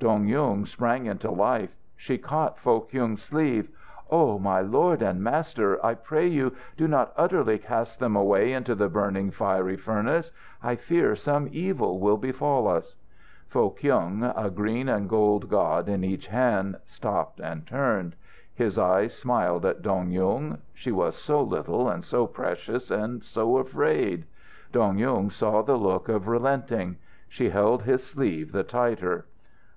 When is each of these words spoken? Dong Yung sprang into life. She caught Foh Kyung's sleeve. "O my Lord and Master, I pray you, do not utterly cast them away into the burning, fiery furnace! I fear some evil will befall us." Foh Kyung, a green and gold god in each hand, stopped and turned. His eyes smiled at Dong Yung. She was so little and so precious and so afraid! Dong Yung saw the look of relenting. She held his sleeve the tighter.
Dong 0.00 0.26
Yung 0.26 0.66
sprang 0.66 1.06
into 1.06 1.30
life. 1.30 1.70
She 1.94 2.18
caught 2.18 2.58
Foh 2.58 2.80
Kyung's 2.80 3.22
sleeve. 3.22 3.68
"O 4.10 4.36
my 4.36 4.60
Lord 4.60 5.00
and 5.00 5.22
Master, 5.22 5.78
I 5.86 5.94
pray 5.94 6.26
you, 6.26 6.56
do 6.76 6.88
not 6.88 7.12
utterly 7.16 7.56
cast 7.60 8.00
them 8.00 8.16
away 8.16 8.52
into 8.52 8.74
the 8.74 8.88
burning, 8.88 9.30
fiery 9.30 9.76
furnace! 9.76 10.32
I 10.60 10.74
fear 10.74 11.14
some 11.14 11.48
evil 11.52 12.00
will 12.00 12.16
befall 12.16 12.66
us." 12.66 12.96
Foh 13.46 13.70
Kyung, 13.70 14.24
a 14.24 14.50
green 14.50 14.88
and 14.88 15.08
gold 15.08 15.48
god 15.48 15.88
in 15.88 16.02
each 16.02 16.26
hand, 16.26 16.78
stopped 16.84 17.38
and 17.38 17.64
turned. 17.64 18.16
His 18.52 18.78
eyes 18.80 19.14
smiled 19.16 19.64
at 19.64 19.82
Dong 19.82 20.10
Yung. 20.10 20.58
She 20.74 20.90
was 20.90 21.14
so 21.14 21.40
little 21.40 21.88
and 21.88 22.02
so 22.02 22.26
precious 22.26 22.90
and 22.90 23.22
so 23.22 23.56
afraid! 23.58 24.24
Dong 24.72 24.98
Yung 24.98 25.30
saw 25.30 25.62
the 25.62 25.76
look 25.76 26.08
of 26.08 26.26
relenting. 26.26 26.96
She 27.28 27.50
held 27.50 27.84
his 27.84 28.04
sleeve 28.04 28.50
the 28.50 28.64
tighter. 28.64 29.26